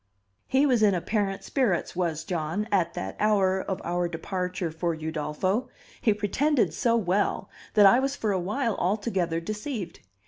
[0.47, 5.67] He was in apparent spirits, was John, at that hour of our departure for Udolpho;
[6.01, 9.99] he pretended so well that I was for a while altogether deceived.